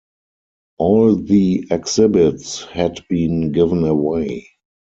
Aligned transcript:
All 0.79 1.15
the 1.15 1.67
exhibits 1.69 2.63
had 2.63 3.05
been 3.07 3.51
given 3.51 3.83
away. 3.85 4.47